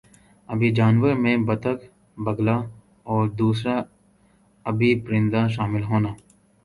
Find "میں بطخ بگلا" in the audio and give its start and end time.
1.23-2.57